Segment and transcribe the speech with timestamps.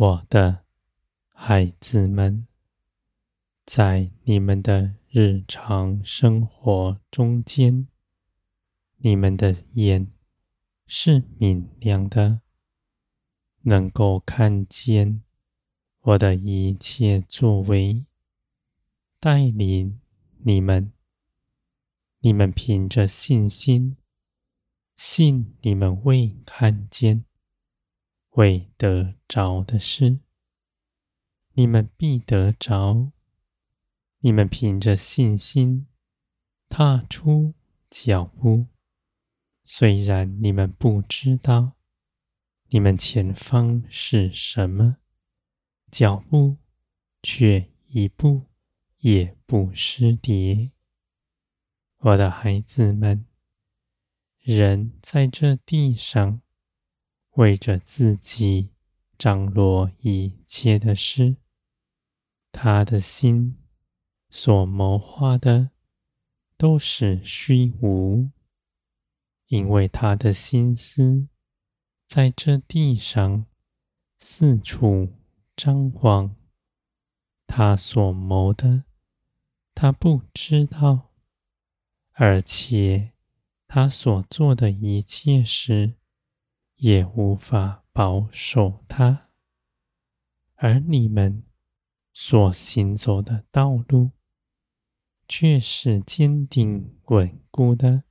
[0.00, 0.64] 我的
[1.34, 2.46] 孩子们，
[3.66, 7.86] 在你们的日常生活中间，
[8.96, 10.10] 你们的眼
[10.86, 12.40] 是明亮的，
[13.60, 15.22] 能够看见
[16.00, 18.06] 我的一切作为，
[19.18, 20.00] 带领
[20.38, 20.94] 你们。
[22.20, 23.98] 你们凭着信心，
[24.96, 27.26] 信你们未看见、
[28.30, 30.20] 未得着的事，
[31.52, 33.12] 你们必得着。
[34.20, 35.86] 你们凭着信心
[36.68, 37.54] 踏出
[37.88, 38.66] 脚步，
[39.64, 41.72] 虽然你们不知道
[42.68, 44.98] 你们前方是什么，
[45.90, 46.58] 脚步
[47.22, 48.42] 却一步
[48.98, 50.70] 也不失跌。
[52.00, 53.24] 我的孩子们，
[54.40, 56.42] 人在这地上
[57.40, 58.68] 为着自己
[59.16, 61.36] 张罗一切的事，
[62.52, 63.56] 他的心
[64.28, 65.70] 所谋划的
[66.58, 68.28] 都是虚无，
[69.46, 71.28] 因为他的心思
[72.06, 73.46] 在这地上
[74.18, 75.08] 四处
[75.56, 76.36] 张望，
[77.46, 78.84] 他所谋的，
[79.74, 81.08] 他不知道。
[82.12, 83.12] 而且，
[83.66, 85.94] 他所做的一切事，
[86.80, 89.28] 也无法保守他；
[90.54, 91.42] 而你们
[92.14, 94.12] 所行走的道路，
[95.28, 98.04] 却是坚定稳固的，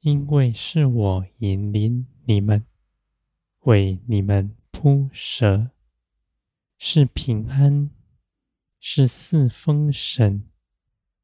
[0.00, 2.64] 因为是我引领你们，
[3.60, 5.72] 为你们铺设，
[6.78, 7.90] 是平安，
[8.80, 10.48] 是四风神，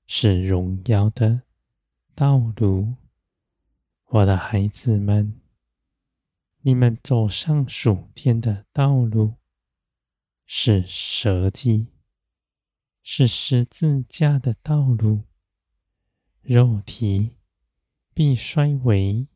[0.06, 1.40] 是荣耀的。
[2.14, 2.96] 道路，
[4.08, 5.40] 我的孩子们，
[6.68, 9.36] 你们走上属天的道路，
[10.44, 11.86] 是舍己，
[13.02, 15.22] 是十字架的道路。
[16.42, 17.38] 肉体
[18.12, 19.26] 必衰微，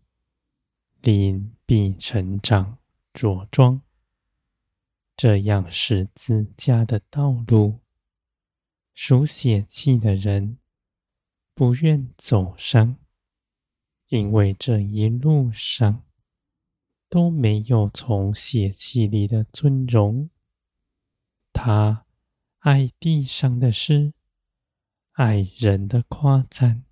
[1.01, 2.77] 灵必成长
[3.15, 3.81] 茁壮。
[5.17, 7.81] 这样十字架的道路，
[8.93, 10.59] 属血气的人。
[11.55, 12.99] 不愿走上，
[14.09, 16.05] 因为这一路上
[17.13, 20.31] 都没有从血气里的尊荣。
[21.53, 22.07] 他
[22.61, 24.15] 爱地上的事，
[25.11, 26.85] 爱人的夸赞，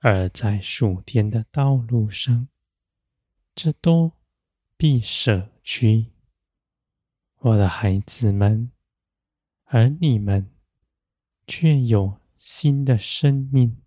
[0.00, 2.48] 而在属天的道路上，
[3.54, 4.12] 这都
[4.76, 6.08] 必舍去。
[7.38, 8.70] 我的孩子们，
[9.64, 10.50] 而你们
[11.46, 12.20] 却有。
[12.46, 13.78] 新的生命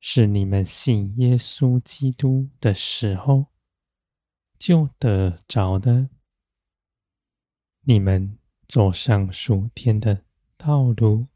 [0.00, 3.48] 是你们信耶稣基督的时候
[4.58, 6.08] 就得着的。
[7.82, 10.24] 你们走上属天的
[10.56, 11.26] 道路，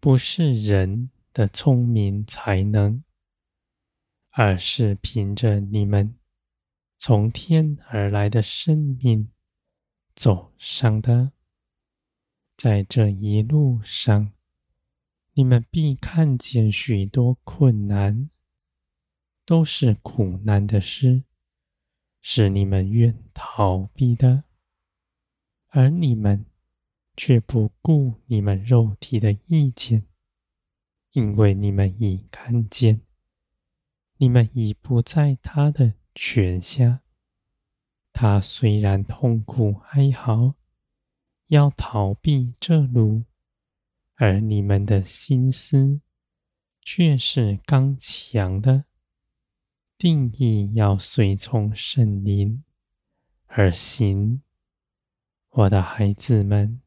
[0.00, 3.04] 不是人的聪明才能，
[4.30, 6.16] 而是凭着你们
[6.96, 9.30] 从天而来的生命
[10.16, 11.32] 走上的。
[12.56, 14.32] 在这一路上。
[15.36, 18.30] 你们必看见许多困难，
[19.44, 21.24] 都是苦难的事，
[22.26, 24.44] 是你们愿逃避的，
[25.68, 26.46] 而你们
[27.18, 30.06] 却不顾你们肉体的意见，
[31.12, 33.02] 因为你们已看见，
[34.16, 37.02] 你们已不在他的权下。
[38.14, 40.54] 他虽然痛苦哀嚎，
[41.48, 43.24] 要逃避这路。
[44.14, 46.00] 而你们的心思
[46.80, 48.86] 却是刚强的，
[50.04, 52.62] 定义要随从圣灵
[53.46, 54.42] 而行。
[55.48, 56.82] 我的孩子们，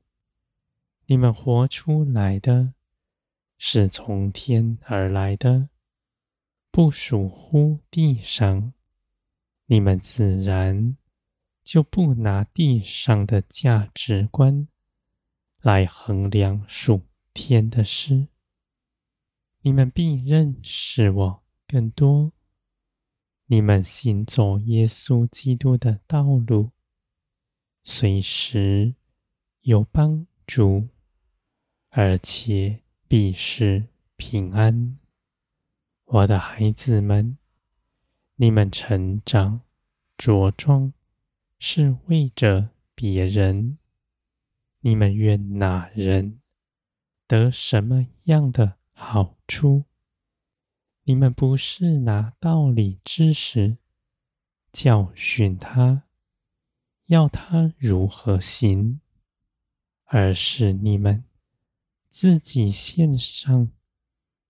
[1.08, 2.76] 你们活出来的
[3.58, 5.70] 是从天而来的，
[6.70, 8.72] 不属乎地上。
[9.66, 10.96] 你们自然
[11.64, 14.68] 就不拿地上的价值观
[15.62, 17.02] 来衡量属
[17.34, 18.28] 天的事，
[19.62, 22.32] 你们必认识我更多。
[23.50, 26.72] 你们行走耶稣基督的道路，
[27.86, 28.94] 随时
[29.62, 30.90] 有帮助，
[31.90, 34.98] 而且必是平安。
[36.04, 37.38] 我的孩子们，
[38.36, 39.62] 你们成长
[40.18, 40.92] 着装，
[41.58, 43.78] 是为着别人。
[44.82, 46.42] 你们愿哪人
[47.26, 49.86] 得什么样的好处？
[51.10, 53.78] 你们不是拿道理知识
[54.74, 56.04] 教训他，
[57.06, 59.00] 要他如何行，
[60.04, 61.24] 而是你们
[62.10, 63.72] 自己献上，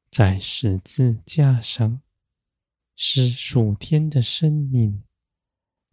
[0.09, 2.01] 在十字架上，
[2.95, 5.03] 使属天的生命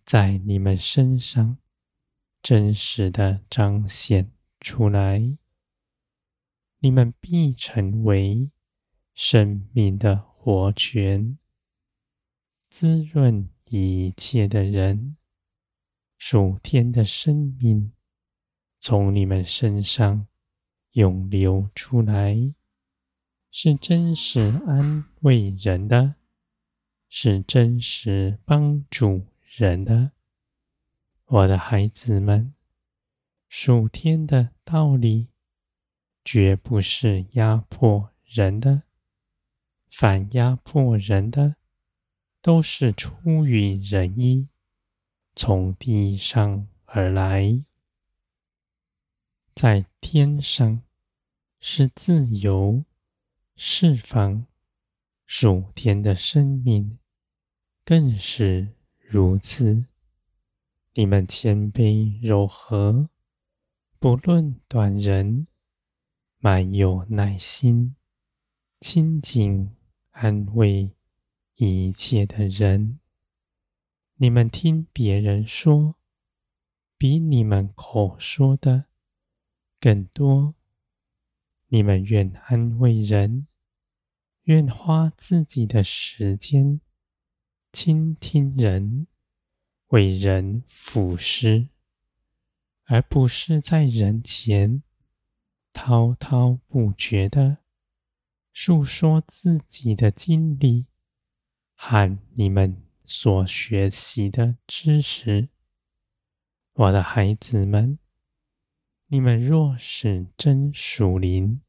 [0.03, 1.59] 在你们身上
[2.41, 5.37] 真实的彰显出来，
[6.79, 8.51] 你们必成为
[9.13, 11.39] 生命的活泉，
[12.69, 15.17] 滋润一切的人。
[16.19, 17.93] 属天的生命
[18.79, 20.27] 从你们身上
[20.93, 22.53] 涌流出来，
[23.51, 26.17] 是真实安慰人的，
[27.09, 29.25] 是真实帮助
[29.57, 30.11] 人的。
[31.25, 32.53] 我的孩子们，
[33.49, 35.29] 属天的道理
[36.23, 38.83] 绝不是压迫人的，
[39.89, 41.57] 反压迫人的
[42.43, 44.49] 都是出于仁义。
[45.37, 47.65] 从地上而来，
[49.55, 50.83] 在天上
[51.59, 52.85] 是自由
[53.57, 54.47] 释放，
[55.27, 56.99] 属天的生命
[57.85, 59.87] 更是如此。
[60.93, 63.09] 你们谦卑柔和，
[63.99, 65.49] 不论短人，
[66.39, 67.97] 满有耐心，
[68.87, 69.71] 亲近
[70.11, 70.91] 安慰
[71.55, 73.01] 一切的人。
[74.17, 75.97] 你们听别人说，
[76.99, 78.85] 比你们口说的
[79.81, 80.55] 更多。
[81.69, 83.47] 你们愿安慰人，
[84.43, 86.83] 愿花自己的时间
[87.73, 89.07] 倾听人，
[89.87, 91.69] 为人付施，
[92.85, 94.83] 而不是在人前
[95.73, 97.64] 滔滔不绝的
[98.55, 100.87] 述说自己的经历
[101.75, 102.81] 和你们。
[103.07, 105.51] 所学习的知识，
[106.73, 107.99] 我的孩子们，
[109.09, 111.61] 你们若是真属灵，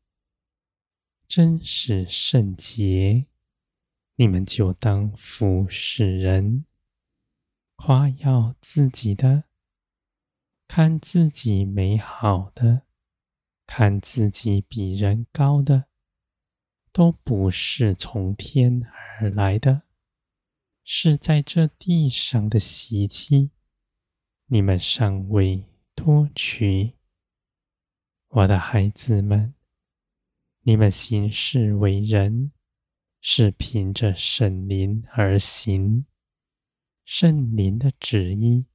[1.28, 3.26] 真是圣洁，
[4.16, 6.64] 你们就当服侍人，
[7.76, 9.44] 夸耀自己的，
[10.70, 12.84] 看自己美好的，
[13.68, 15.88] 看自己比人高的，
[16.96, 18.82] 都不是从天
[19.20, 19.82] 而来的。
[20.86, 23.52] 是在这地上的习气，
[24.46, 26.94] 你们尚未脱去。
[28.30, 29.54] 我的孩子们，
[30.62, 32.54] 你们行事为人，
[33.20, 36.06] 是凭着圣灵而行。
[37.04, 38.68] 圣灵的旨意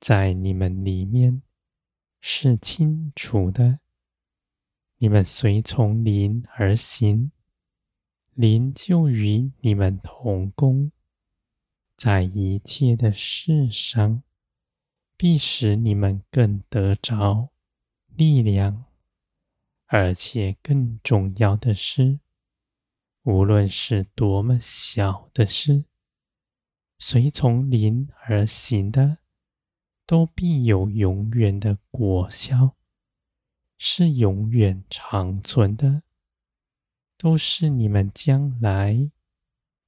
[0.00, 1.42] 在你们里面
[2.18, 3.80] 是清楚的。
[4.98, 7.30] 你们随从灵而行，
[8.32, 10.90] 灵就与你们同工。
[11.96, 14.22] 在一切的事上，
[15.16, 17.50] 必使你们更得着
[18.08, 18.86] 力量，
[19.86, 22.20] 而且更重要的是，
[23.22, 25.84] 无论是多么小的事，
[26.98, 29.18] 随从灵而行的，
[30.06, 32.74] 都必有永远的果效，
[33.78, 36.02] 是永远长存的，
[37.16, 39.10] 都是你们将来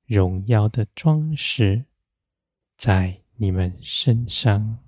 [0.04, 1.86] 荣耀的装饰。
[2.76, 4.78] 在你们身上。